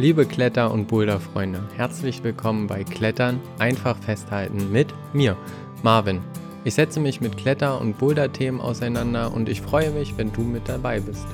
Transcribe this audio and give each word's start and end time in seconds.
Liebe 0.00 0.24
Kletter- 0.24 0.72
und 0.72 0.88
Boulderfreunde, 0.88 1.62
herzlich 1.76 2.24
willkommen 2.24 2.66
bei 2.66 2.84
Klettern 2.84 3.38
einfach 3.58 3.98
festhalten 3.98 4.72
mit 4.72 4.94
mir, 5.12 5.36
Marvin. 5.82 6.22
Ich 6.64 6.72
setze 6.72 7.00
mich 7.00 7.20
mit 7.20 7.36
Kletter- 7.36 7.78
und 7.78 7.98
Boulder-Themen 7.98 8.62
auseinander 8.62 9.30
und 9.30 9.50
ich 9.50 9.60
freue 9.60 9.90
mich, 9.90 10.16
wenn 10.16 10.32
du 10.32 10.40
mit 10.40 10.66
dabei 10.70 11.00
bist. 11.00 11.26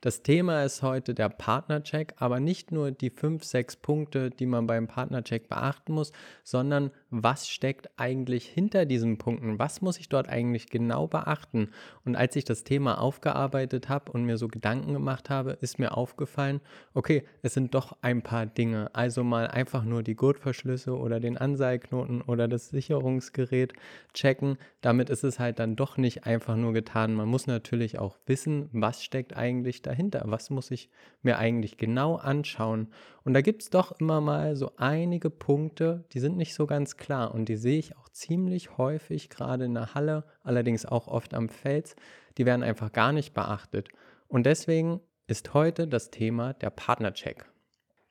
Das 0.00 0.22
Thema 0.22 0.62
ist 0.62 0.82
heute 0.82 1.12
der 1.12 1.30
Partnercheck, 1.30 2.14
aber 2.18 2.38
nicht 2.38 2.70
nur 2.70 2.92
die 2.92 3.10
fünf, 3.10 3.42
sechs 3.42 3.74
Punkte, 3.74 4.30
die 4.30 4.46
man 4.46 4.68
beim 4.68 4.86
Partnercheck 4.86 5.48
beachten 5.48 5.92
muss, 5.92 6.12
sondern 6.44 6.92
was 7.22 7.48
steckt 7.48 7.88
eigentlich 7.96 8.46
hinter 8.46 8.86
diesen 8.86 9.18
Punkten? 9.18 9.58
Was 9.60 9.80
muss 9.80 10.00
ich 10.00 10.08
dort 10.08 10.28
eigentlich 10.28 10.66
genau 10.68 11.06
beachten? 11.06 11.70
Und 12.04 12.16
als 12.16 12.34
ich 12.34 12.44
das 12.44 12.64
Thema 12.64 13.00
aufgearbeitet 13.00 13.88
habe 13.88 14.10
und 14.10 14.24
mir 14.24 14.36
so 14.36 14.48
Gedanken 14.48 14.92
gemacht 14.92 15.30
habe, 15.30 15.56
ist 15.60 15.78
mir 15.78 15.96
aufgefallen, 15.96 16.60
okay, 16.92 17.22
es 17.42 17.54
sind 17.54 17.74
doch 17.74 17.96
ein 18.02 18.22
paar 18.22 18.46
Dinge. 18.46 18.92
Also 18.94 19.22
mal 19.22 19.46
einfach 19.46 19.84
nur 19.84 20.02
die 20.02 20.16
Gurtverschlüsse 20.16 20.98
oder 20.98 21.20
den 21.20 21.38
Anseilknoten 21.38 22.20
oder 22.20 22.48
das 22.48 22.70
Sicherungsgerät 22.70 23.74
checken. 24.12 24.58
Damit 24.80 25.08
ist 25.08 25.22
es 25.22 25.38
halt 25.38 25.60
dann 25.60 25.76
doch 25.76 25.96
nicht 25.96 26.26
einfach 26.26 26.56
nur 26.56 26.72
getan. 26.72 27.14
Man 27.14 27.28
muss 27.28 27.46
natürlich 27.46 28.00
auch 28.00 28.18
wissen, 28.26 28.68
was 28.72 29.04
steckt 29.04 29.36
eigentlich 29.36 29.82
dahinter? 29.82 30.24
Was 30.26 30.50
muss 30.50 30.72
ich 30.72 30.90
mir 31.22 31.38
eigentlich 31.38 31.76
genau 31.76 32.16
anschauen? 32.16 32.88
Und 33.24 33.34
da 33.34 33.40
gibt 33.40 33.62
es 33.62 33.70
doch 33.70 33.92
immer 34.00 34.20
mal 34.20 34.56
so 34.56 34.72
einige 34.76 35.30
Punkte, 35.30 36.04
die 36.12 36.20
sind 36.20 36.36
nicht 36.36 36.54
so 36.54 36.66
ganz 36.66 36.96
klar 36.96 37.03
und 37.08 37.48
die 37.48 37.56
sehe 37.56 37.78
ich 37.78 37.96
auch 37.96 38.08
ziemlich 38.08 38.78
häufig, 38.78 39.30
gerade 39.30 39.64
in 39.64 39.74
der 39.74 39.94
Halle, 39.94 40.24
allerdings 40.42 40.86
auch 40.86 41.06
oft 41.08 41.34
am 41.34 41.48
Fels. 41.48 41.96
Die 42.38 42.46
werden 42.46 42.62
einfach 42.62 42.92
gar 42.92 43.12
nicht 43.12 43.34
beachtet. 43.34 43.88
Und 44.28 44.46
deswegen 44.46 45.00
ist 45.26 45.54
heute 45.54 45.86
das 45.86 46.10
Thema 46.10 46.54
der 46.54 46.70
Partnercheck. 46.70 47.46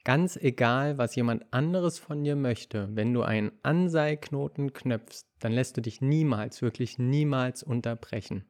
Ganz 0.03 0.35
egal, 0.35 0.97
was 0.97 1.15
jemand 1.15 1.45
anderes 1.53 1.97
von 1.97 2.23
dir 2.23 2.35
möchte, 2.35 2.89
wenn 2.91 3.13
du 3.13 3.23
einen 3.23 3.51
Anseilknoten 3.63 4.73
knöpfst, 4.73 5.25
dann 5.39 5.53
lässt 5.53 5.77
du 5.77 5.81
dich 5.81 6.01
niemals, 6.01 6.61
wirklich 6.61 6.97
niemals 6.97 7.63
unterbrechen. 7.63 8.45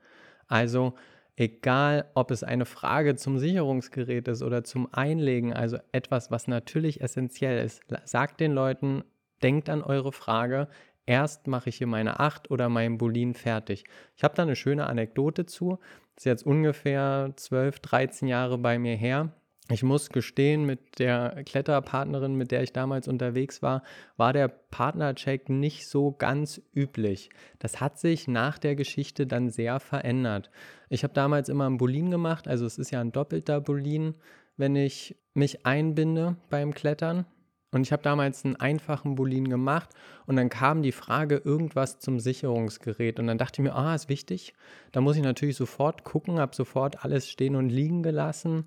Also 0.48 0.94
Egal, 1.36 2.12
ob 2.14 2.30
es 2.30 2.44
eine 2.44 2.66
Frage 2.66 3.16
zum 3.16 3.40
Sicherungsgerät 3.40 4.28
ist 4.28 4.44
oder 4.44 4.64
zum 4.64 4.94
Einlegen, 4.94 5.52
also 5.52 5.80
etwas, 5.92 6.30
was 6.30 6.48
natürlich 6.48 7.02
essentiell 7.02 7.66
ist. 7.66 7.82
Sagt 8.06 8.40
den 8.40 8.52
Leuten, 8.54 9.04
denkt 9.42 9.70
an 9.70 9.82
eure 9.82 10.12
Frage. 10.12 10.68
Erst 11.06 11.48
mache 11.48 11.70
ich 11.70 11.78
hier 11.78 11.88
meine 11.88 12.20
8 12.20 12.50
oder 12.52 12.70
meinen 12.70 12.98
Bolin 12.98 13.34
fertig. 13.34 13.84
Ich 14.16 14.24
habe 14.24 14.36
da 14.36 14.44
eine 14.44 14.56
schöne 14.56 14.88
Anekdote 14.88 15.46
zu. 15.46 15.80
Das 16.16 16.22
ist 16.22 16.26
jetzt 16.26 16.46
ungefähr 16.46 17.34
12, 17.36 17.80
13 17.80 18.28
Jahre 18.28 18.58
bei 18.58 18.80
mir 18.80 18.96
her. 18.96 19.34
Ich 19.70 19.82
muss 19.82 20.10
gestehen, 20.10 20.66
mit 20.66 21.00
der 21.00 21.44
Kletterpartnerin, 21.46 22.36
mit 22.36 22.52
der 22.52 22.64
ich 22.64 22.74
damals 22.74 23.08
unterwegs 23.08 23.62
war, 23.62 23.82
war 24.18 24.34
der 24.34 24.50
Partnercheck 24.50 25.48
nicht 25.48 25.88
so 25.88 26.12
ganz 26.12 26.62
üblich. 26.76 27.30
Das 27.60 27.80
hat 27.80 27.98
sich 27.98 28.28
nach 28.28 28.58
der 28.58 28.76
Geschichte 28.76 29.26
dann 29.26 29.50
sehr 29.50 29.80
verändert. 29.80 30.52
Ich 30.90 31.04
habe 31.04 31.14
damals 31.14 31.48
immer 31.48 31.66
einen 31.66 31.78
Bolin 31.78 32.12
gemacht, 32.12 32.48
also 32.48 32.66
es 32.66 32.78
ist 32.78 32.92
ja 32.92 33.00
ein 33.00 33.14
doppelter 33.14 33.62
Bolin, 33.62 34.16
wenn 34.58 34.76
ich 34.76 35.16
mich 35.34 35.66
einbinde 35.66 36.36
beim 36.50 36.74
Klettern. 36.74 37.26
Und 37.74 37.82
ich 37.82 37.92
habe 37.92 38.04
damals 38.04 38.46
einen 38.46 38.56
einfachen 38.56 39.16
Bolin 39.16 39.50
gemacht 39.50 39.90
und 40.26 40.36
dann 40.36 40.50
kam 40.50 40.82
die 40.84 40.92
Frage 40.92 41.42
irgendwas 41.44 42.00
zum 42.00 42.20
Sicherungsgerät 42.20 43.20
und 43.20 43.28
dann 43.28 43.38
dachte 43.38 43.62
ich 43.62 43.68
mir, 43.68 43.76
ah, 43.76 43.96
ist 43.96 44.10
wichtig. 44.10 44.54
Da 44.92 45.02
muss 45.02 45.18
ich 45.18 45.24
natürlich 45.24 45.58
sofort 45.58 46.04
gucken, 46.04 46.40
habe 46.40 46.56
sofort 46.56 47.04
alles 47.04 47.30
stehen 47.30 47.56
und 47.56 47.70
liegen 47.70 48.04
gelassen 48.04 48.66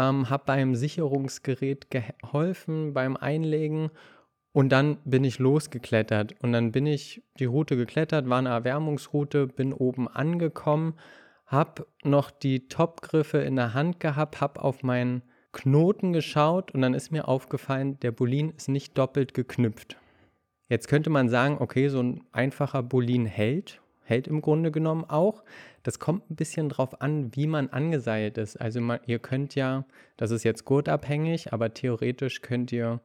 ähm, 0.00 0.30
habe 0.30 0.44
beim 0.46 0.74
Sicherungsgerät 0.74 1.88
geholfen, 1.90 2.92
beim 2.92 3.16
Einlegen 3.16 3.90
und 4.52 4.70
dann 4.70 4.98
bin 5.04 5.24
ich 5.24 5.38
losgeklettert. 5.38 6.34
Und 6.42 6.52
dann 6.52 6.72
bin 6.72 6.86
ich 6.86 7.22
die 7.38 7.44
Route 7.44 7.76
geklettert, 7.76 8.28
war 8.28 8.38
eine 8.38 8.48
Erwärmungsroute, 8.48 9.46
bin 9.46 9.72
oben 9.72 10.08
angekommen, 10.08 10.94
habe 11.46 11.86
noch 12.02 12.30
die 12.30 12.68
Topgriffe 12.68 13.38
in 13.38 13.56
der 13.56 13.74
Hand 13.74 14.00
gehabt, 14.00 14.40
habe 14.40 14.62
auf 14.62 14.82
meinen 14.82 15.22
Knoten 15.52 16.12
geschaut 16.12 16.72
und 16.72 16.82
dann 16.82 16.94
ist 16.94 17.10
mir 17.10 17.28
aufgefallen, 17.28 17.98
der 18.00 18.12
Bolin 18.12 18.50
ist 18.50 18.68
nicht 18.68 18.96
doppelt 18.96 19.34
geknüpft. 19.34 19.96
Jetzt 20.68 20.88
könnte 20.88 21.10
man 21.10 21.28
sagen, 21.28 21.56
okay, 21.58 21.88
so 21.88 22.00
ein 22.00 22.22
einfacher 22.32 22.82
Bolin 22.82 23.26
hält 23.26 23.80
hält 24.10 24.26
im 24.28 24.42
Grunde 24.42 24.70
genommen 24.70 25.04
auch. 25.04 25.42
Das 25.82 25.98
kommt 25.98 26.30
ein 26.30 26.36
bisschen 26.36 26.68
drauf 26.68 27.00
an, 27.00 27.34
wie 27.34 27.46
man 27.46 27.70
angeseilt 27.70 28.36
ist. 28.36 28.60
Also 28.60 28.80
man, 28.80 28.98
ihr 29.06 29.20
könnt 29.20 29.54
ja, 29.54 29.86
das 30.18 30.32
ist 30.32 30.44
jetzt 30.44 30.66
gurtabhängig, 30.66 31.52
aber 31.52 31.72
theoretisch 31.72 32.42
könnt 32.42 32.72
ihr 32.72 33.00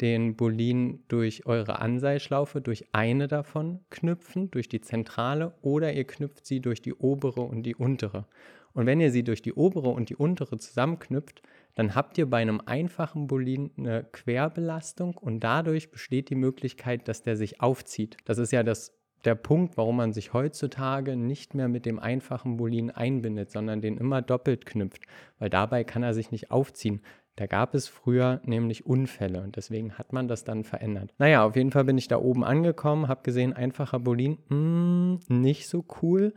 den 0.00 0.36
Bolin 0.36 1.02
durch 1.08 1.46
eure 1.46 1.80
Anseilschlaufe, 1.80 2.60
durch 2.60 2.86
eine 2.92 3.26
davon 3.26 3.80
knüpfen, 3.90 4.50
durch 4.50 4.68
die 4.68 4.80
zentrale, 4.80 5.54
oder 5.60 5.92
ihr 5.92 6.06
knüpft 6.06 6.46
sie 6.46 6.60
durch 6.60 6.80
die 6.80 6.94
obere 6.94 7.42
und 7.42 7.64
die 7.64 7.74
untere. 7.74 8.26
Und 8.72 8.86
wenn 8.86 9.00
ihr 9.00 9.10
sie 9.10 9.24
durch 9.24 9.42
die 9.42 9.52
obere 9.52 9.88
und 9.88 10.10
die 10.10 10.16
untere 10.16 10.58
zusammenknüpft, 10.58 11.42
dann 11.74 11.94
habt 11.94 12.18
ihr 12.18 12.28
bei 12.28 12.38
einem 12.38 12.60
einfachen 12.64 13.26
Bolin 13.26 13.70
eine 13.76 14.04
Querbelastung 14.04 15.16
und 15.16 15.40
dadurch 15.40 15.90
besteht 15.90 16.30
die 16.30 16.34
Möglichkeit, 16.34 17.08
dass 17.08 17.22
der 17.22 17.36
sich 17.36 17.60
aufzieht. 17.60 18.16
Das 18.24 18.38
ist 18.38 18.52
ja 18.52 18.62
das 18.62 18.96
der 19.24 19.34
Punkt, 19.34 19.76
warum 19.76 19.96
man 19.96 20.12
sich 20.12 20.32
heutzutage 20.32 21.16
nicht 21.16 21.54
mehr 21.54 21.68
mit 21.68 21.84
dem 21.84 21.98
einfachen 21.98 22.56
Bolin 22.56 22.90
einbindet, 22.90 23.50
sondern 23.50 23.80
den 23.80 23.98
immer 23.98 24.22
doppelt 24.22 24.66
knüpft, 24.66 25.02
weil 25.38 25.50
dabei 25.50 25.84
kann 25.84 26.02
er 26.02 26.14
sich 26.14 26.30
nicht 26.30 26.50
aufziehen. 26.50 27.02
Da 27.36 27.46
gab 27.46 27.74
es 27.74 27.88
früher 27.88 28.40
nämlich 28.44 28.86
Unfälle 28.86 29.42
und 29.42 29.56
deswegen 29.56 29.94
hat 29.98 30.12
man 30.12 30.28
das 30.28 30.44
dann 30.44 30.64
verändert. 30.64 31.14
Naja, 31.18 31.44
auf 31.44 31.56
jeden 31.56 31.70
Fall 31.70 31.84
bin 31.84 31.96
ich 31.96 32.08
da 32.08 32.18
oben 32.18 32.44
angekommen, 32.44 33.08
habe 33.08 33.22
gesehen, 33.22 33.52
einfacher 33.52 33.98
Bolin, 33.98 34.38
mh, 34.48 35.20
hm, 35.28 35.40
nicht 35.40 35.68
so 35.68 35.84
cool. 36.02 36.34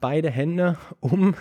Beide 0.00 0.30
Hände 0.30 0.76
um 1.00 1.34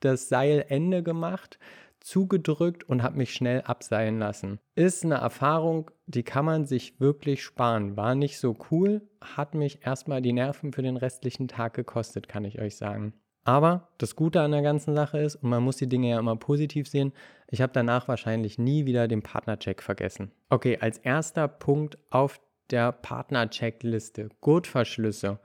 das 0.00 0.28
Seilende 0.28 1.02
gemacht, 1.02 1.58
zugedrückt 2.00 2.88
und 2.88 3.02
habe 3.02 3.18
mich 3.18 3.34
schnell 3.34 3.62
abseilen 3.62 4.18
lassen. 4.18 4.58
Ist 4.74 5.04
eine 5.04 5.16
Erfahrung, 5.16 5.90
die 6.06 6.22
kann 6.22 6.44
man 6.44 6.64
sich 6.64 7.00
wirklich 7.00 7.42
sparen. 7.42 7.96
War 7.96 8.14
nicht 8.14 8.38
so 8.38 8.56
cool, 8.70 9.02
hat 9.20 9.54
mich 9.54 9.84
erstmal 9.84 10.22
die 10.22 10.32
Nerven 10.32 10.72
für 10.72 10.82
den 10.82 10.96
restlichen 10.96 11.48
Tag 11.48 11.74
gekostet, 11.74 12.28
kann 12.28 12.44
ich 12.44 12.60
euch 12.60 12.76
sagen. 12.76 13.12
Aber 13.44 13.88
das 13.96 14.14
Gute 14.14 14.42
an 14.42 14.50
der 14.50 14.62
ganzen 14.62 14.94
Sache 14.94 15.18
ist, 15.18 15.36
und 15.36 15.48
man 15.48 15.62
muss 15.62 15.76
die 15.76 15.88
Dinge 15.88 16.10
ja 16.10 16.18
immer 16.18 16.36
positiv 16.36 16.86
sehen, 16.86 17.12
ich 17.50 17.62
habe 17.62 17.72
danach 17.72 18.06
wahrscheinlich 18.06 18.58
nie 18.58 18.84
wieder 18.84 19.08
den 19.08 19.22
Partnercheck 19.22 19.82
vergessen. 19.82 20.32
Okay, 20.50 20.76
als 20.80 20.98
erster 20.98 21.48
Punkt 21.48 21.96
auf 22.10 22.40
der 22.70 22.92
Partnercheckliste 22.92 24.28
Gurtverschlüsse. 24.42 25.38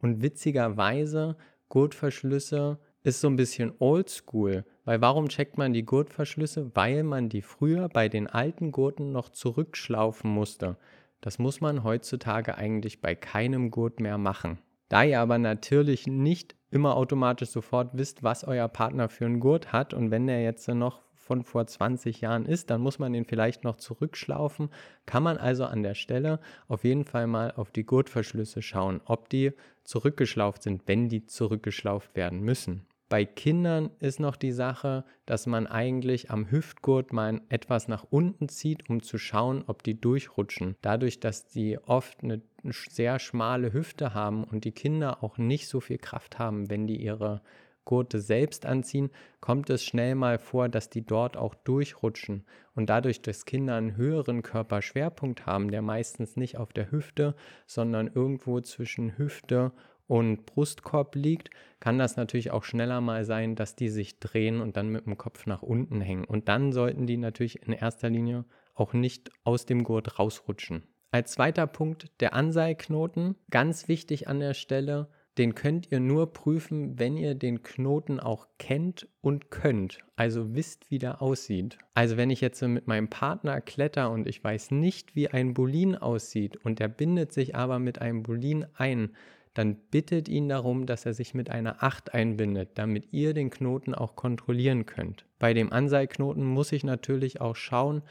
Und 0.00 0.22
witzigerweise, 0.22 1.36
Gurtverschlüsse 1.68 2.78
ist 3.02 3.20
so 3.20 3.28
ein 3.28 3.36
bisschen 3.36 3.72
oldschool, 3.78 4.64
weil 4.84 5.00
warum 5.00 5.28
checkt 5.28 5.58
man 5.58 5.72
die 5.72 5.84
Gurtverschlüsse? 5.84 6.70
Weil 6.74 7.02
man 7.02 7.28
die 7.28 7.42
früher 7.42 7.88
bei 7.88 8.08
den 8.08 8.26
alten 8.26 8.72
Gurten 8.72 9.12
noch 9.12 9.28
zurückschlaufen 9.28 10.30
musste. 10.30 10.76
Das 11.20 11.38
muss 11.38 11.60
man 11.60 11.84
heutzutage 11.84 12.56
eigentlich 12.56 13.00
bei 13.00 13.14
keinem 13.14 13.70
Gurt 13.70 14.00
mehr 14.00 14.18
machen. 14.18 14.58
Da 14.88 15.02
ihr 15.02 15.20
aber 15.20 15.38
natürlich 15.38 16.06
nicht 16.06 16.56
immer 16.70 16.96
automatisch 16.96 17.50
sofort 17.50 17.90
wisst, 17.94 18.22
was 18.22 18.44
euer 18.44 18.68
Partner 18.68 19.08
für 19.08 19.26
einen 19.26 19.40
Gurt 19.40 19.72
hat 19.72 19.94
und 19.94 20.10
wenn 20.10 20.26
der 20.26 20.42
jetzt 20.42 20.68
noch 20.68 21.02
von 21.28 21.44
vor 21.44 21.66
20 21.66 22.22
Jahren 22.22 22.46
ist, 22.46 22.70
dann 22.70 22.80
muss 22.80 22.98
man 22.98 23.12
den 23.12 23.26
vielleicht 23.26 23.62
noch 23.62 23.76
zurückschlaufen. 23.76 24.70
Kann 25.04 25.22
man 25.22 25.36
also 25.36 25.66
an 25.66 25.82
der 25.82 25.94
Stelle 25.94 26.40
auf 26.68 26.84
jeden 26.84 27.04
Fall 27.04 27.26
mal 27.26 27.52
auf 27.52 27.70
die 27.70 27.84
Gurtverschlüsse 27.84 28.62
schauen, 28.62 29.02
ob 29.04 29.28
die 29.28 29.52
zurückgeschlauft 29.84 30.62
sind, 30.62 30.82
wenn 30.86 31.10
die 31.10 31.26
zurückgeschlauft 31.26 32.16
werden 32.16 32.40
müssen. 32.40 32.86
Bei 33.10 33.24
Kindern 33.24 33.90
ist 34.00 34.20
noch 34.20 34.36
die 34.36 34.52
Sache, 34.52 35.04
dass 35.24 35.46
man 35.46 35.66
eigentlich 35.66 36.30
am 36.30 36.50
Hüftgurt 36.50 37.12
mal 37.12 37.40
etwas 37.48 37.88
nach 37.88 38.04
unten 38.10 38.48
zieht, 38.48 38.88
um 38.90 39.02
zu 39.02 39.16
schauen, 39.16 39.64
ob 39.66 39.82
die 39.82 39.98
durchrutschen. 39.98 40.76
Dadurch, 40.82 41.20
dass 41.20 41.46
die 41.46 41.78
oft 41.78 42.22
eine 42.22 42.42
sehr 42.62 43.18
schmale 43.18 43.72
Hüfte 43.72 44.12
haben 44.12 44.44
und 44.44 44.64
die 44.64 44.72
Kinder 44.72 45.22
auch 45.22 45.38
nicht 45.38 45.68
so 45.68 45.80
viel 45.80 45.98
Kraft 45.98 46.38
haben, 46.38 46.68
wenn 46.68 46.86
die 46.86 47.00
ihre 47.02 47.40
Gurte 47.88 48.20
selbst 48.20 48.66
anziehen, 48.66 49.10
kommt 49.40 49.70
es 49.70 49.82
schnell 49.82 50.14
mal 50.14 50.38
vor, 50.38 50.68
dass 50.68 50.90
die 50.90 51.06
dort 51.06 51.38
auch 51.38 51.54
durchrutschen. 51.54 52.44
Und 52.74 52.90
dadurch, 52.90 53.22
dass 53.22 53.46
Kinder 53.46 53.76
einen 53.76 53.96
höheren 53.96 54.42
Körperschwerpunkt 54.42 55.46
haben, 55.46 55.70
der 55.70 55.80
meistens 55.80 56.36
nicht 56.36 56.58
auf 56.58 56.72
der 56.72 56.92
Hüfte, 56.92 57.34
sondern 57.66 58.06
irgendwo 58.06 58.60
zwischen 58.60 59.16
Hüfte 59.16 59.72
und 60.06 60.44
Brustkorb 60.44 61.14
liegt, 61.14 61.48
kann 61.80 61.98
das 61.98 62.16
natürlich 62.16 62.50
auch 62.50 62.64
schneller 62.64 63.00
mal 63.00 63.24
sein, 63.24 63.56
dass 63.56 63.74
die 63.74 63.88
sich 63.88 64.20
drehen 64.20 64.60
und 64.60 64.76
dann 64.76 64.90
mit 64.90 65.06
dem 65.06 65.16
Kopf 65.16 65.46
nach 65.46 65.62
unten 65.62 66.02
hängen. 66.02 66.24
Und 66.24 66.48
dann 66.48 66.72
sollten 66.72 67.06
die 67.06 67.16
natürlich 67.16 67.62
in 67.66 67.72
erster 67.72 68.10
Linie 68.10 68.44
auch 68.74 68.92
nicht 68.92 69.30
aus 69.44 69.64
dem 69.64 69.82
Gurt 69.82 70.18
rausrutschen. 70.18 70.82
Als 71.10 71.32
zweiter 71.32 71.66
Punkt 71.66 72.12
der 72.20 72.34
Anseilknoten. 72.34 73.36
Ganz 73.50 73.88
wichtig 73.88 74.28
an 74.28 74.40
der 74.40 74.52
Stelle, 74.52 75.08
den 75.38 75.54
könnt 75.54 75.90
ihr 75.92 76.00
nur 76.00 76.32
prüfen, 76.32 76.98
wenn 76.98 77.16
ihr 77.16 77.34
den 77.34 77.62
Knoten 77.62 78.18
auch 78.18 78.48
kennt 78.58 79.08
und 79.20 79.50
könnt, 79.50 80.00
also 80.16 80.54
wisst, 80.54 80.90
wie 80.90 80.98
der 80.98 81.22
aussieht. 81.22 81.78
Also 81.94 82.16
wenn 82.16 82.30
ich 82.30 82.40
jetzt 82.40 82.60
mit 82.62 82.86
meinem 82.86 83.08
Partner 83.08 83.60
kletter 83.60 84.10
und 84.10 84.26
ich 84.26 84.42
weiß 84.42 84.72
nicht, 84.72 85.14
wie 85.14 85.28
ein 85.28 85.54
Bolin 85.54 85.94
aussieht 85.94 86.56
und 86.56 86.80
der 86.80 86.88
bindet 86.88 87.32
sich 87.32 87.54
aber 87.54 87.78
mit 87.78 88.00
einem 88.00 88.22
Bolin 88.22 88.66
ein, 88.74 89.10
dann 89.54 89.76
bittet 89.90 90.28
ihn 90.28 90.48
darum, 90.48 90.86
dass 90.86 91.06
er 91.06 91.14
sich 91.14 91.34
mit 91.34 91.50
einer 91.50 91.82
8 91.82 92.14
einbindet, 92.14 92.70
damit 92.74 93.12
ihr 93.12 93.34
den 93.34 93.50
Knoten 93.50 93.94
auch 93.94 94.14
kontrollieren 94.14 94.86
könnt. 94.86 95.24
Bei 95.38 95.54
dem 95.54 95.72
Anseilknoten 95.72 96.44
muss 96.44 96.70
ich 96.70 96.84
natürlich 96.84 97.40
auch 97.40 97.56
schauen, 97.56 98.02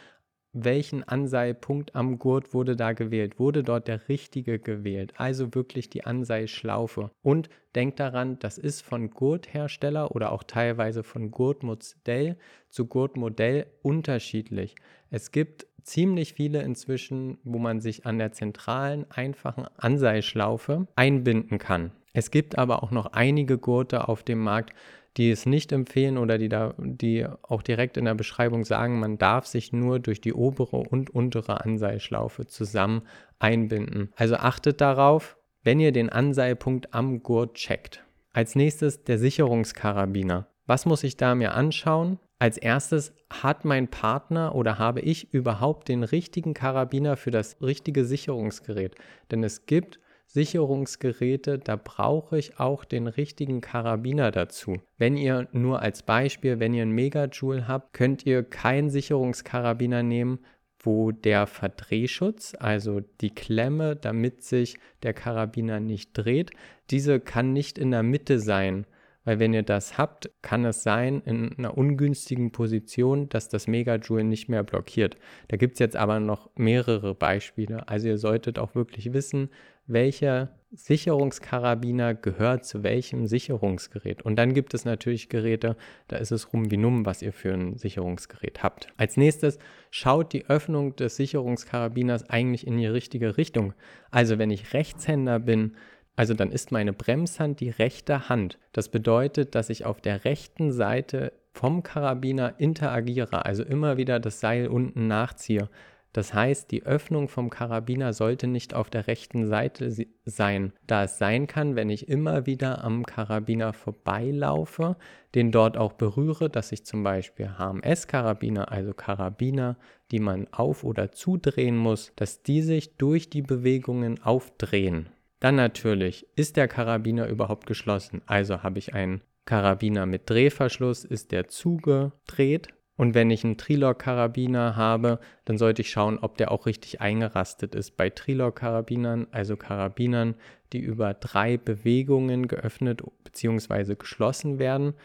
welchen 0.64 1.04
Anseilpunkt 1.04 1.96
am 1.96 2.20
Gurt 2.20 2.54
wurde 2.54 2.76
da 2.76 2.94
gewählt? 2.94 3.40
Wurde 3.40 3.64
dort 3.64 3.88
der 3.88 4.08
richtige 4.10 4.60
gewählt? 4.60 5.14
Also 5.18 5.54
wirklich 5.54 5.90
die 5.90 6.06
Anseilschlaufe. 6.06 7.12
Und 7.22 7.50
denkt 7.76 8.00
daran, 8.00 8.40
das 8.40 8.58
ist 8.58 8.82
von 8.82 9.10
Gurthersteller 9.10 10.16
oder 10.16 10.32
auch 10.32 10.44
teilweise 10.44 11.04
von 11.04 11.32
Gurtmodell 11.32 12.38
zu 12.70 12.86
Gurtmodell 12.86 13.68
unterschiedlich. 13.82 14.76
Es 15.10 15.32
gibt 15.32 15.68
ziemlich 15.84 16.34
viele 16.34 16.62
inzwischen, 16.62 17.38
wo 17.44 17.60
man 17.60 17.80
sich 17.80 18.06
an 18.06 18.18
der 18.18 18.34
zentralen, 18.34 19.06
einfachen 19.10 19.66
Anseilschlaufe 19.78 20.88
einbinden 20.96 21.60
kann. 21.60 21.92
Es 22.14 22.32
gibt 22.32 22.58
aber 22.58 22.84
auch 22.84 22.92
noch 22.92 23.14
einige 23.14 23.58
Gurte 23.58 24.08
auf 24.08 24.24
dem 24.24 24.40
Markt, 24.40 24.74
die 25.18 25.32
es 25.32 25.46
nicht 25.46 25.72
empfehlen 25.72 26.18
oder 26.18 26.38
die 26.38 26.50
da, 26.50 26.76
die 26.78 27.26
auch 27.42 27.64
direkt 27.64 27.98
in 27.98 28.06
der 28.06 28.14
Beschreibung 28.14 28.64
sagen, 28.64 29.00
man 29.00 29.18
darf 29.18 29.48
sich 29.48 29.74
nur 29.74 30.00
durch 30.00 30.22
die 30.22 30.34
obere 30.34 30.78
und 30.78 31.10
untere 31.10 31.62
Anseilschlaufe 31.66 32.46
zusammen 32.46 33.02
einbinden. 33.40 34.12
Also 34.16 34.36
achtet 34.36 34.80
darauf, 34.80 35.38
wenn 35.64 35.80
ihr 35.80 35.92
den 35.92 36.10
Anseilpunkt 36.10 36.94
am 36.94 37.24
Gurt 37.24 37.56
checkt. 37.56 38.04
Als 38.32 38.56
nächstes 38.56 39.04
der 39.04 39.18
Sicherungskarabiner. 39.18 40.48
Was 40.68 40.86
muss 40.86 41.04
ich 41.04 41.18
da 41.18 41.34
mir 41.34 41.54
anschauen? 41.56 42.20
Als 42.40 42.58
erstes 42.58 43.14
hat 43.32 43.66
mein 43.66 43.88
Partner 43.88 44.54
oder 44.54 44.78
habe 44.78 45.00
ich 45.02 45.34
überhaupt 45.34 45.88
den 45.88 46.04
richtigen 46.04 46.54
Karabiner 46.54 47.18
für 47.18 47.32
das 47.32 47.58
richtige 47.62 48.06
Sicherungsgerät? 48.06 48.96
Denn 49.32 49.44
es 49.44 49.66
gibt 49.66 50.00
Sicherungsgeräte, 50.28 51.58
da 51.58 51.78
brauche 51.78 52.38
ich 52.38 52.60
auch 52.60 52.86
den 52.86 53.08
richtigen 53.08 53.62
Karabiner 53.62 54.32
dazu. 54.32 54.78
Wenn 54.98 55.18
ihr 55.18 55.48
nur 55.52 55.82
als 55.82 56.04
Beispiel, 56.04 56.60
wenn 56.60 56.74
ihr 56.74 56.84
einen 56.84 56.92
Megajoule 56.92 57.68
habt, 57.68 57.94
könnt 57.94 58.26
ihr 58.26 58.44
keinen 58.44 58.90
Sicherungskarabiner 58.90 60.04
nehmen, 60.04 60.40
wo 60.80 61.12
der 61.12 61.48
Verdrehschutz, 61.48 62.56
also 62.60 63.02
die 63.22 63.34
Klemme, 63.34 63.96
damit 63.96 64.44
sich 64.44 64.78
der 65.04 65.14
Karabiner 65.14 65.80
nicht 65.80 66.12
dreht, 66.14 66.52
diese 66.92 67.20
kann 67.20 67.54
nicht 67.54 67.78
in 67.78 67.92
der 67.92 68.04
Mitte 68.04 68.40
sein. 68.40 68.86
Weil 69.28 69.40
wenn 69.40 69.54
ihr 69.54 69.64
das 69.64 69.98
habt, 69.98 70.32
kann 70.42 70.64
es 70.64 70.84
sein 70.84 71.22
in 71.26 71.54
einer 71.58 71.78
ungünstigen 71.78 72.54
Position, 72.54 73.28
dass 73.28 73.50
das 73.50 73.68
Megajoule 73.68 74.24
nicht 74.24 74.48
mehr 74.48 74.64
blockiert. 74.64 75.18
Da 75.50 75.58
gibt 75.58 75.74
es 75.74 75.80
jetzt 75.80 75.98
aber 75.98 76.22
noch 76.22 76.50
mehrere 76.56 77.14
Beispiele. 77.14 77.90
Also 77.90 78.08
ihr 78.08 78.18
solltet 78.18 78.58
auch 78.58 78.74
wirklich 78.74 79.12
wissen, 79.12 79.50
welcher 79.88 80.50
Sicherungskarabiner 80.72 82.14
gehört 82.14 82.66
zu 82.66 82.84
welchem 82.84 83.26
Sicherungsgerät. 83.26 84.22
Und 84.22 84.36
dann 84.36 84.54
gibt 84.54 84.74
es 84.74 84.84
natürlich 84.84 85.30
Geräte, 85.30 85.78
da 86.10 86.18
ist 86.18 86.32
es 86.32 86.52
rum 86.52 86.70
wie 86.70 86.78
numm, 86.78 87.06
was 87.06 87.22
ihr 87.22 87.32
für 87.32 87.54
ein 87.54 87.78
Sicherungsgerät 87.78 88.64
habt. 88.64 88.90
Als 88.98 89.16
nächstes 89.16 89.60
schaut 89.92 90.34
die 90.34 90.46
Öffnung 90.48 90.96
des 90.98 91.16
Sicherungskarabiners 91.16 92.30
eigentlich 92.30 92.68
in 92.68 92.78
die 92.78 92.86
richtige 92.86 93.38
Richtung. 93.38 93.74
Also 94.12 94.38
wenn 94.38 94.52
ich 94.52 94.74
Rechtshänder 94.74 95.40
bin, 95.40 95.76
also 96.18 96.34
dann 96.34 96.52
ist 96.52 96.72
meine 96.72 96.94
Bremshand 96.94 97.60
die 97.60 97.70
rechte 97.70 98.28
Hand. 98.28 98.58
Das 98.74 98.90
bedeutet, 98.90 99.56
dass 99.56 99.70
ich 99.70 99.86
auf 99.86 100.02
der 100.02 100.26
rechten 100.26 100.72
Seite 100.72 101.32
vom 101.54 101.82
Karabiner 101.82 102.56
interagiere, 102.60 103.46
also 103.46 103.64
immer 103.64 103.98
wieder 103.98 104.20
das 104.20 104.40
Seil 104.40 104.68
unten 104.68 105.08
nachziehe. 105.08 105.70
Das 106.18 106.34
heißt, 106.34 106.72
die 106.72 106.82
Öffnung 106.82 107.28
vom 107.28 107.52
Karabiner 107.52 108.12
sollte 108.12 108.48
nicht 108.48 108.74
auf 108.74 108.90
der 108.90 109.06
rechten 109.06 109.46
Seite 109.46 109.94
sein, 110.26 110.74
da 110.88 111.04
es 111.04 111.20
sein 111.20 111.46
kann, 111.46 111.76
wenn 111.76 111.92
ich 111.92 112.10
immer 112.10 112.48
wieder 112.48 112.84
am 112.84 113.06
Karabiner 113.06 113.72
vorbeilaufe, 113.72 114.96
den 115.36 115.52
dort 115.52 115.78
auch 115.78 115.94
berühre, 115.94 116.50
dass 116.50 116.72
ich 116.72 116.84
zum 116.86 117.04
Beispiel 117.04 117.60
HMS-Karabiner, 117.60 118.72
also 118.72 118.96
Karabiner, 118.96 119.78
die 120.10 120.18
man 120.18 120.48
auf- 120.52 120.84
oder 120.84 121.12
zudrehen 121.12 121.78
muss, 121.78 122.14
dass 122.16 122.42
die 122.42 122.64
sich 122.64 122.98
durch 122.98 123.30
die 123.30 123.44
Bewegungen 123.44 124.20
aufdrehen. 124.24 125.10
Dann 125.40 125.54
natürlich, 125.54 126.26
ist 126.36 126.58
der 126.58 126.68
Karabiner 126.68 127.28
überhaupt 127.28 127.68
geschlossen? 127.68 128.24
Also 128.26 128.64
habe 128.64 128.80
ich 128.80 128.96
einen 128.96 129.22
Karabiner 129.46 130.08
mit 130.08 130.28
Drehverschluss, 130.28 131.06
ist 131.06 131.32
der 131.32 131.48
zugedreht 131.48 132.70
und 132.98 133.14
wenn 133.14 133.30
ich 133.30 133.44
einen 133.44 133.58
Trilog-Karabiner 133.58 134.76
habe, 134.76 135.20
dann 135.46 135.58
sollte 135.58 135.84
ich 135.84 135.92
schauen, 135.92 136.18
ob 136.18 136.38
der 136.38 136.52
auch 136.52 136.66
richtig 136.66 137.00
eingerastet 137.00 137.76
ist. 137.76 137.96
Bei 137.96 138.10
Trilog-Karabinern, 138.10 139.28
also 139.32 139.56
Karabinern, 139.56 140.36
die 140.74 140.80
über 140.80 141.14
drei 141.14 141.58
Bewegungen 141.58 142.48
geöffnet 142.48 143.04
bzw. 143.24 143.96
geschlossen 143.96 144.58
werden, 144.58 144.96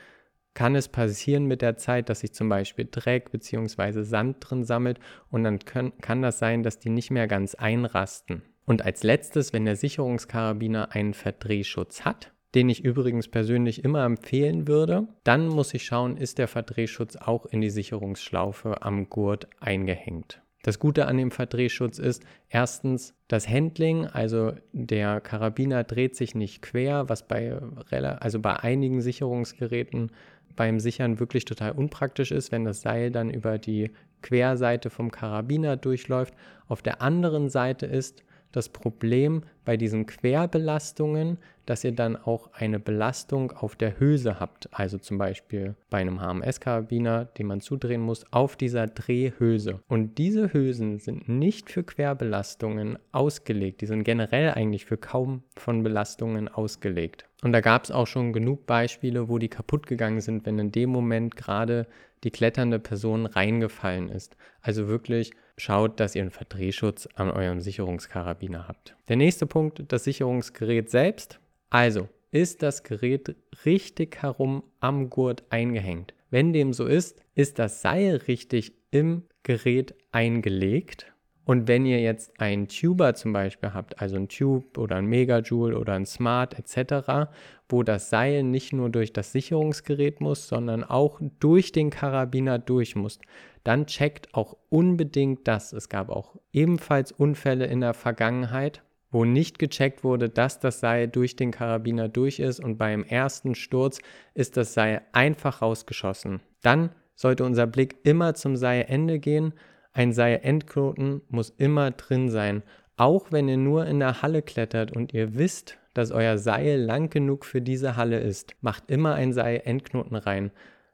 kann 0.54 0.74
es 0.74 0.88
passieren 0.88 1.46
mit 1.46 1.62
der 1.62 1.76
Zeit, 1.76 2.08
dass 2.08 2.20
sich 2.20 2.32
zum 2.32 2.48
Beispiel 2.48 2.88
Dreck 2.90 3.30
bzw. 3.30 4.02
Sand 4.02 4.36
drin 4.40 4.64
sammelt 4.64 4.98
und 5.30 5.44
dann 5.44 5.58
können, 5.58 5.92
kann 6.00 6.22
das 6.22 6.38
sein, 6.38 6.62
dass 6.62 6.78
die 6.78 6.90
nicht 6.90 7.10
mehr 7.10 7.28
ganz 7.28 7.54
einrasten. 7.54 8.42
Und 8.64 8.82
als 8.82 9.02
letztes, 9.02 9.52
wenn 9.52 9.64
der 9.64 9.76
Sicherungskarabiner 9.76 10.92
einen 10.92 11.14
Verdrehschutz 11.14 12.02
hat, 12.02 12.32
den 12.54 12.68
ich 12.68 12.84
übrigens 12.84 13.28
persönlich 13.28 13.84
immer 13.84 14.04
empfehlen 14.04 14.68
würde. 14.68 15.08
Dann 15.24 15.48
muss 15.48 15.74
ich 15.74 15.84
schauen, 15.84 16.16
ist 16.16 16.38
der 16.38 16.48
Verdrehschutz 16.48 17.16
auch 17.16 17.46
in 17.46 17.60
die 17.60 17.70
Sicherungsschlaufe 17.70 18.82
am 18.82 19.08
Gurt 19.08 19.48
eingehängt. 19.60 20.42
Das 20.62 20.78
Gute 20.78 21.06
an 21.06 21.16
dem 21.16 21.32
Verdrehschutz 21.32 21.98
ist 21.98 22.22
erstens 22.48 23.14
das 23.26 23.48
Handling, 23.48 24.06
also 24.06 24.52
der 24.72 25.20
Karabiner 25.20 25.82
dreht 25.82 26.14
sich 26.14 26.36
nicht 26.36 26.62
quer, 26.62 27.08
was 27.08 27.26
bei, 27.26 27.58
also 27.90 28.38
bei 28.38 28.56
einigen 28.56 29.00
Sicherungsgeräten 29.00 30.12
beim 30.54 30.78
Sichern 30.78 31.18
wirklich 31.18 31.46
total 31.46 31.72
unpraktisch 31.72 32.30
ist, 32.30 32.52
wenn 32.52 32.64
das 32.64 32.82
Seil 32.82 33.10
dann 33.10 33.30
über 33.30 33.58
die 33.58 33.90
Querseite 34.20 34.90
vom 34.90 35.10
Karabiner 35.10 35.76
durchläuft. 35.76 36.34
Auf 36.68 36.82
der 36.82 37.02
anderen 37.02 37.48
Seite 37.48 37.86
ist, 37.86 38.22
das 38.52 38.68
Problem 38.68 39.42
bei 39.64 39.76
diesen 39.76 40.06
Querbelastungen, 40.06 41.38
dass 41.66 41.84
ihr 41.84 41.92
dann 41.92 42.16
auch 42.16 42.52
eine 42.52 42.78
Belastung 42.78 43.52
auf 43.52 43.76
der 43.76 43.98
Hülse 43.98 44.40
habt. 44.40 44.68
Also 44.72 44.98
zum 44.98 45.18
Beispiel 45.18 45.74
bei 45.90 45.98
einem 45.98 46.20
HMS-Karabiner, 46.20 47.24
den 47.24 47.46
man 47.46 47.60
zudrehen 47.60 48.00
muss, 48.00 48.24
auf 48.32 48.56
dieser 48.56 48.86
Drehhülse. 48.86 49.80
Und 49.88 50.18
diese 50.18 50.52
Hülsen 50.52 50.98
sind 50.98 51.28
nicht 51.28 51.70
für 51.70 51.82
Querbelastungen 51.82 52.98
ausgelegt. 53.12 53.80
Die 53.80 53.86
sind 53.86 54.04
generell 54.04 54.50
eigentlich 54.50 54.86
für 54.86 54.98
kaum 54.98 55.42
von 55.56 55.82
Belastungen 55.82 56.48
ausgelegt. 56.48 57.26
Und 57.42 57.52
da 57.52 57.60
gab 57.60 57.84
es 57.84 57.90
auch 57.90 58.06
schon 58.06 58.32
genug 58.32 58.66
Beispiele, 58.66 59.28
wo 59.28 59.38
die 59.38 59.48
kaputt 59.48 59.86
gegangen 59.86 60.20
sind, 60.20 60.46
wenn 60.46 60.58
in 60.58 60.72
dem 60.72 60.90
Moment 60.90 61.36
gerade 61.36 61.86
die 62.24 62.30
kletternde 62.30 62.78
Person 62.78 63.26
reingefallen 63.26 64.08
ist. 64.08 64.36
Also 64.60 64.86
wirklich 64.86 65.32
schaut, 65.56 66.00
dass 66.00 66.14
ihr 66.14 66.22
einen 66.22 66.30
Verdrehschutz 66.30 67.08
an 67.14 67.30
eurem 67.30 67.60
Sicherungskarabiner 67.60 68.68
habt. 68.68 68.96
Der 69.08 69.16
nächste 69.16 69.46
Punkt, 69.46 69.84
das 69.88 70.04
Sicherungsgerät 70.04 70.90
selbst. 70.90 71.40
Also, 71.70 72.08
ist 72.30 72.62
das 72.62 72.82
Gerät 72.82 73.36
richtig 73.64 74.22
herum 74.22 74.62
am 74.80 75.10
Gurt 75.10 75.44
eingehängt? 75.50 76.14
Wenn 76.30 76.52
dem 76.52 76.72
so 76.72 76.86
ist, 76.86 77.20
ist 77.34 77.58
das 77.58 77.82
Seil 77.82 78.16
richtig 78.26 78.72
im 78.90 79.24
Gerät 79.42 79.94
eingelegt 80.12 81.11
und 81.44 81.66
wenn 81.66 81.86
ihr 81.86 82.00
jetzt 82.00 82.40
einen 82.40 82.68
Tuber 82.68 83.14
zum 83.14 83.32
Beispiel 83.32 83.74
habt, 83.74 84.00
also 84.00 84.16
ein 84.16 84.28
Tube 84.28 84.78
oder 84.78 84.96
ein 84.96 85.06
Megajoule 85.06 85.76
oder 85.76 85.94
ein 85.94 86.06
Smart 86.06 86.56
etc., 86.58 87.30
wo 87.68 87.82
das 87.82 88.10
Seil 88.10 88.44
nicht 88.44 88.72
nur 88.72 88.90
durch 88.90 89.12
das 89.12 89.32
Sicherungsgerät 89.32 90.20
muss, 90.20 90.46
sondern 90.46 90.84
auch 90.84 91.20
durch 91.40 91.72
den 91.72 91.90
Karabiner 91.90 92.58
durch 92.58 92.94
muss, 92.94 93.18
dann 93.64 93.86
checkt 93.86 94.34
auch 94.34 94.56
unbedingt 94.68 95.48
das. 95.48 95.72
Es 95.72 95.88
gab 95.88 96.10
auch 96.10 96.36
ebenfalls 96.52 97.10
Unfälle 97.10 97.66
in 97.66 97.80
der 97.80 97.94
Vergangenheit, 97.94 98.82
wo 99.10 99.24
nicht 99.24 99.58
gecheckt 99.58 100.04
wurde, 100.04 100.28
dass 100.28 100.60
das 100.60 100.80
Seil 100.80 101.08
durch 101.08 101.34
den 101.34 101.50
Karabiner 101.50 102.08
durch 102.08 102.38
ist 102.38 102.60
und 102.60 102.78
beim 102.78 103.02
ersten 103.04 103.54
Sturz 103.54 104.00
ist 104.34 104.56
das 104.56 104.74
Seil 104.74 105.02
einfach 105.12 105.60
rausgeschossen. 105.60 106.40
Dann 106.62 106.90
sollte 107.14 107.44
unser 107.44 107.66
Blick 107.66 107.96
immer 108.04 108.34
zum 108.34 108.56
Seilende 108.56 109.18
gehen 109.18 109.54
ein 109.92 110.12
Seilendknoten 110.12 111.22
muss 111.28 111.50
immer 111.50 111.90
drin 111.90 112.30
sein, 112.30 112.62
auch 112.96 113.32
wenn 113.32 113.48
ihr 113.48 113.56
nur 113.56 113.86
in 113.86 114.00
der 114.00 114.22
Halle 114.22 114.42
klettert 114.42 114.94
und 114.94 115.12
ihr 115.12 115.34
wisst, 115.34 115.78
dass 115.94 116.10
euer 116.10 116.38
Seil 116.38 116.80
lang 116.80 117.10
genug 117.10 117.44
für 117.44 117.60
diese 117.60 117.96
Halle 117.96 118.18
ist. 118.20 118.54
Macht 118.60 118.90
immer 118.90 119.14
ein 119.14 119.32
Seilendknoten 119.32 120.16
rein. 120.16 120.50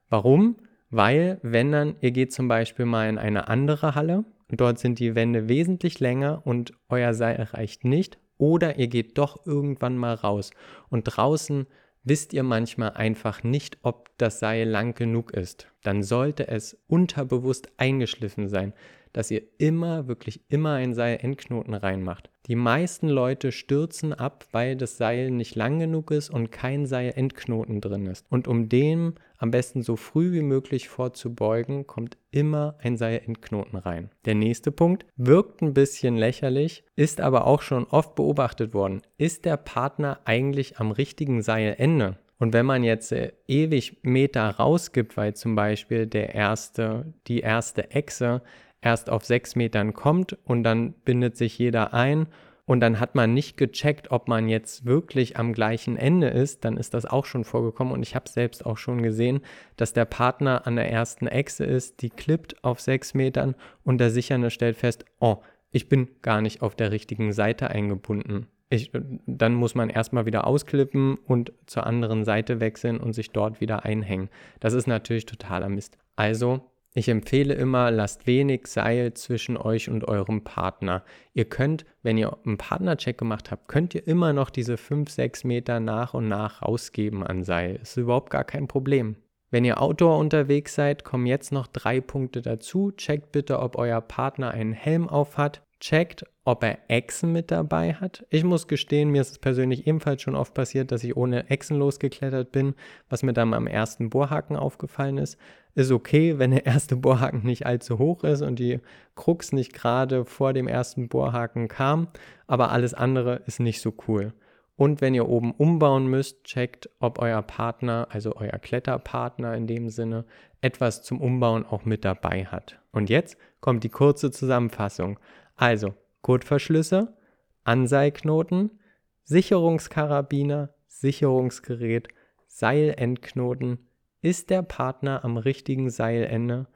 Warum? 0.08 0.56
Weil, 0.90 1.38
wenn 1.42 1.70
dann, 1.70 1.96
ihr 2.00 2.10
geht 2.10 2.32
zum 2.32 2.48
Beispiel 2.48 2.86
mal 2.86 3.08
in 3.08 3.18
eine 3.18 3.48
andere 3.48 3.94
Halle, 3.94 4.24
dort 4.48 4.78
sind 4.78 4.98
die 4.98 5.14
Wände 5.14 5.48
wesentlich 5.48 6.00
länger 6.00 6.42
und 6.44 6.72
euer 6.88 7.14
Seil 7.14 7.42
reicht 7.52 7.84
nicht, 7.84 8.18
Oder 8.38 8.78
ihr 8.78 8.86
geht 8.86 9.18
doch 9.18 9.44
irgendwann 9.46 9.98
mal 9.98 10.14
raus 10.14 10.52
und 10.88 11.04
draußen 11.04 11.66
wisst 12.08 12.32
ihr 12.32 12.42
manchmal 12.42 12.92
einfach 12.92 13.42
nicht, 13.42 13.78
ob 13.82 14.10
das 14.18 14.40
Seil 14.40 14.68
lang 14.68 14.94
genug 14.94 15.32
ist. 15.32 15.68
Dann 15.82 16.02
sollte 16.02 16.48
es 16.48 16.82
unterbewusst 16.86 17.70
eingeschliffen 17.76 18.48
sein, 18.48 18.72
dass 19.12 19.30
ihr 19.30 19.42
immer, 19.58 20.08
wirklich 20.08 20.40
immer 20.48 20.74
ein 20.74 20.94
Seilendknoten 20.94 21.74
reinmacht. 21.74 22.30
Die 22.46 22.54
meisten 22.54 23.08
Leute 23.08 23.52
stürzen 23.52 24.14
ab, 24.14 24.46
weil 24.52 24.74
das 24.74 24.96
Seil 24.96 25.30
nicht 25.30 25.54
lang 25.54 25.78
genug 25.78 26.10
ist 26.10 26.30
und 26.30 26.50
kein 26.50 26.86
Seilendknoten 26.86 27.80
drin 27.80 28.06
ist. 28.06 28.24
Und 28.30 28.48
um 28.48 28.68
dem 28.68 29.14
am 29.36 29.50
besten 29.50 29.82
so 29.82 29.96
früh 29.96 30.32
wie 30.32 30.42
möglich 30.42 30.88
vorzubeugen, 30.88 31.86
kommt 31.86 32.16
immer 32.30 32.76
ein 32.82 32.96
Seilendknoten 32.96 33.78
rein. 33.78 34.10
Der 34.24 34.34
nächste 34.34 34.72
Punkt 34.72 35.06
wirkt 35.16 35.62
ein 35.62 35.74
bisschen 35.74 36.16
lächerlich, 36.16 36.84
ist 36.96 37.20
aber 37.20 37.46
auch 37.46 37.62
schon 37.62 37.84
oft 37.84 38.14
beobachtet 38.14 38.74
worden. 38.74 39.02
Ist 39.16 39.44
der 39.44 39.56
Partner 39.56 40.20
eigentlich 40.24 40.78
am 40.78 40.90
richtigen 40.90 41.42
Seilende? 41.42 42.16
Und 42.38 42.52
wenn 42.52 42.66
man 42.66 42.84
jetzt 42.84 43.12
äh, 43.12 43.32
ewig 43.46 43.98
Meter 44.02 44.48
rausgibt, 44.48 45.16
weil 45.16 45.34
zum 45.34 45.54
Beispiel 45.56 46.06
der 46.06 46.34
erste, 46.34 47.12
die 47.26 47.40
erste 47.40 47.90
Echse 47.90 48.42
erst 48.80 49.10
auf 49.10 49.24
sechs 49.24 49.56
Metern 49.56 49.92
kommt 49.92 50.36
und 50.44 50.62
dann 50.62 50.92
bindet 50.92 51.36
sich 51.36 51.58
jeder 51.58 51.94
ein 51.94 52.28
und 52.68 52.80
dann 52.80 53.00
hat 53.00 53.14
man 53.14 53.32
nicht 53.32 53.56
gecheckt, 53.56 54.10
ob 54.10 54.28
man 54.28 54.46
jetzt 54.46 54.84
wirklich 54.84 55.38
am 55.38 55.54
gleichen 55.54 55.96
Ende 55.96 56.28
ist, 56.28 56.66
dann 56.66 56.76
ist 56.76 56.92
das 56.92 57.06
auch 57.06 57.24
schon 57.24 57.44
vorgekommen 57.44 57.94
und 57.94 58.02
ich 58.02 58.14
habe 58.14 58.28
selbst 58.28 58.66
auch 58.66 58.76
schon 58.76 59.02
gesehen, 59.02 59.40
dass 59.76 59.94
der 59.94 60.04
Partner 60.04 60.66
an 60.66 60.76
der 60.76 60.92
ersten 60.92 61.26
Echse 61.28 61.64
ist, 61.64 62.02
die 62.02 62.10
klippt 62.10 62.62
auf 62.62 62.78
sechs 62.78 63.14
Metern 63.14 63.54
und 63.84 63.98
der 63.98 64.10
Sichernde 64.10 64.50
stellt 64.50 64.76
fest, 64.76 65.06
oh, 65.18 65.38
ich 65.70 65.88
bin 65.88 66.08
gar 66.20 66.42
nicht 66.42 66.60
auf 66.60 66.76
der 66.76 66.92
richtigen 66.92 67.32
Seite 67.32 67.70
eingebunden. 67.70 68.48
Ich, 68.68 68.92
dann 69.26 69.54
muss 69.54 69.74
man 69.74 69.88
erstmal 69.88 70.26
wieder 70.26 70.46
ausklippen 70.46 71.16
und 71.16 71.54
zur 71.64 71.86
anderen 71.86 72.26
Seite 72.26 72.60
wechseln 72.60 72.98
und 72.98 73.14
sich 73.14 73.30
dort 73.30 73.62
wieder 73.62 73.86
einhängen. 73.86 74.28
Das 74.60 74.74
ist 74.74 74.86
natürlich 74.86 75.24
totaler 75.24 75.70
Mist. 75.70 75.96
Also 76.16 76.70
ich 76.98 77.08
empfehle 77.08 77.54
immer, 77.54 77.90
lasst 77.90 78.26
wenig 78.26 78.66
Seil 78.66 79.14
zwischen 79.14 79.56
euch 79.56 79.88
und 79.88 80.06
eurem 80.06 80.44
Partner. 80.44 81.02
Ihr 81.32 81.46
könnt, 81.46 81.86
wenn 82.02 82.18
ihr 82.18 82.36
einen 82.44 82.58
Partnercheck 82.58 83.16
gemacht 83.16 83.50
habt, 83.50 83.68
könnt 83.68 83.94
ihr 83.94 84.06
immer 84.06 84.32
noch 84.32 84.50
diese 84.50 84.76
5, 84.76 85.08
6 85.08 85.44
Meter 85.44 85.80
nach 85.80 86.14
und 86.14 86.28
nach 86.28 86.62
rausgeben 86.62 87.22
an 87.22 87.44
Seil. 87.44 87.76
Ist 87.76 87.96
überhaupt 87.96 88.30
gar 88.30 88.44
kein 88.44 88.68
Problem. 88.68 89.16
Wenn 89.50 89.64
ihr 89.64 89.80
Outdoor 89.80 90.18
unterwegs 90.18 90.74
seid, 90.74 91.04
kommen 91.04 91.26
jetzt 91.26 91.52
noch 91.52 91.68
drei 91.68 92.00
Punkte 92.00 92.42
dazu. 92.42 92.92
Checkt 92.92 93.32
bitte, 93.32 93.60
ob 93.60 93.78
euer 93.78 94.00
Partner 94.00 94.50
einen 94.50 94.72
Helm 94.72 95.08
auf 95.08 95.38
hat 95.38 95.62
checkt, 95.80 96.24
ob 96.44 96.64
er 96.64 96.78
Echsen 96.88 97.32
mit 97.32 97.50
dabei 97.50 97.94
hat. 97.94 98.26
Ich 98.30 98.44
muss 98.44 98.68
gestehen, 98.68 99.10
mir 99.10 99.20
ist 99.20 99.32
es 99.32 99.38
persönlich 99.38 99.86
ebenfalls 99.86 100.22
schon 100.22 100.34
oft 100.34 100.54
passiert, 100.54 100.92
dass 100.92 101.04
ich 101.04 101.16
ohne 101.16 101.48
Echsen 101.50 101.76
losgeklettert 101.78 102.52
bin, 102.52 102.74
was 103.08 103.22
mir 103.22 103.32
dann 103.32 103.54
am 103.54 103.66
ersten 103.66 104.10
Bohrhaken 104.10 104.56
aufgefallen 104.56 105.18
ist. 105.18 105.38
Ist 105.78 105.92
okay, 105.92 106.40
wenn 106.40 106.50
der 106.50 106.66
erste 106.66 106.96
Bohrhaken 106.96 107.44
nicht 107.44 107.64
allzu 107.64 108.00
hoch 108.00 108.24
ist 108.24 108.42
und 108.42 108.58
die 108.58 108.80
Krux 109.14 109.52
nicht 109.52 109.72
gerade 109.72 110.24
vor 110.24 110.52
dem 110.52 110.66
ersten 110.66 111.08
Bohrhaken 111.08 111.68
kam, 111.68 112.08
aber 112.48 112.72
alles 112.72 112.94
andere 112.94 113.42
ist 113.46 113.60
nicht 113.60 113.80
so 113.80 113.94
cool. 114.08 114.32
Und 114.74 115.00
wenn 115.00 115.14
ihr 115.14 115.28
oben 115.28 115.52
umbauen 115.52 116.08
müsst, 116.08 116.42
checkt, 116.42 116.90
ob 116.98 117.20
euer 117.20 117.42
Partner, 117.42 118.08
also 118.10 118.34
euer 118.34 118.58
Kletterpartner 118.58 119.54
in 119.54 119.68
dem 119.68 119.88
Sinne, 119.88 120.24
etwas 120.60 121.04
zum 121.04 121.20
Umbauen 121.20 121.64
auch 121.64 121.84
mit 121.84 122.04
dabei 122.04 122.44
hat. 122.44 122.80
Und 122.90 123.08
jetzt 123.08 123.36
kommt 123.60 123.84
die 123.84 123.88
kurze 123.88 124.32
Zusammenfassung. 124.32 125.20
Also 125.54 125.94
Gurtverschlüsse, 126.22 127.16
Anseilknoten, 127.62 128.80
Sicherungskarabiner, 129.22 130.70
Sicherungsgerät, 130.88 132.08
Seilendknoten, 132.48 133.87
ist 134.22 134.50
der 134.50 134.62
Partner 134.62 135.24
am 135.24 135.36
richtigen 135.36 135.90
Seilende 135.90 136.66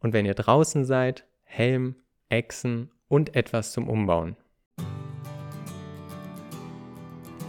und 0.00 0.12
wenn 0.12 0.26
ihr 0.26 0.34
draußen 0.34 0.84
seid, 0.84 1.26
Helm, 1.42 1.96
Echsen 2.28 2.90
und 3.08 3.36
etwas 3.36 3.72
zum 3.72 3.88
Umbauen. 3.88 4.36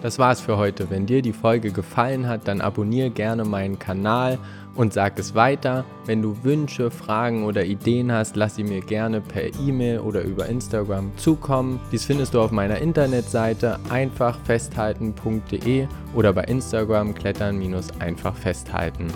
Das 0.03 0.19
war's 0.19 0.41
für 0.41 0.57
heute. 0.57 0.91
Wenn 0.91 1.07
dir 1.07 1.23
die 1.23 1.33
Folge 1.33 1.71
gefallen 1.71 2.27
hat, 2.27 2.47
dann 2.47 2.61
abonniere 2.61 3.09
gerne 3.09 3.43
meinen 3.45 3.79
Kanal 3.79 4.37
und 4.75 4.93
sag 4.93 5.17
es 5.17 5.33
weiter. 5.33 5.85
Wenn 6.05 6.21
du 6.21 6.43
Wünsche, 6.43 6.91
Fragen 6.91 7.43
oder 7.45 7.65
Ideen 7.65 8.11
hast, 8.11 8.35
lass 8.35 8.55
sie 8.55 8.63
mir 8.63 8.81
gerne 8.81 9.21
per 9.21 9.47
E-Mail 9.59 10.01
oder 10.01 10.21
über 10.21 10.45
Instagram 10.45 11.17
zukommen. 11.17 11.79
Dies 11.91 12.05
findest 12.05 12.35
du 12.35 12.41
auf 12.41 12.51
meiner 12.51 12.77
Internetseite 12.77 13.79
einfachfesthalten.de 13.89 15.87
oder 16.13 16.31
bei 16.31 16.43
Instagram 16.43 17.15
klettern-einfach 17.15 18.35
festhalten. 18.35 19.07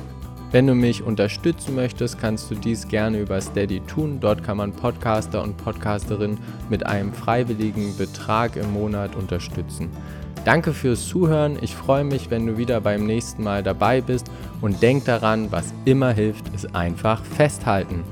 Wenn 0.51 0.67
du 0.67 0.75
mich 0.75 1.01
unterstützen 1.01 1.75
möchtest, 1.75 2.20
kannst 2.20 2.51
du 2.51 2.55
dies 2.55 2.89
gerne 2.89 3.20
über 3.20 3.39
Steady 3.39 3.79
tun. 3.79 4.20
Dort 4.20 4.43
kann 4.43 4.58
man 4.58 4.74
Podcaster 4.74 5.41
und 5.41 5.55
Podcasterinnen 5.55 6.38
mit 6.70 6.86
einem 6.86 7.13
freiwilligen 7.13 7.96
Betrag 7.96 8.58
im 8.58 8.74
Monat 8.74 9.15
unterstützen. 9.15 9.88
Danke 10.43 10.74
fürs 10.74 11.08
Zuhören. 11.08 11.58
Ich 11.62 11.74
freue 11.74 12.03
mich, 12.03 12.29
wenn 12.31 12.46
du 12.46 12.58
wieder 12.58 12.81
beim 12.81 13.05
nächsten 13.05 13.43
Mal 13.43 13.63
dabei 13.63 14.01
bist 14.01 14.29
und 14.60 14.81
denk 14.81 15.05
daran, 15.05 15.53
was 15.53 15.74
immer 15.86 16.12
hilft, 16.12 16.53
ist 16.53 16.75
einfach 16.75 17.24
festhalten. 17.24 18.03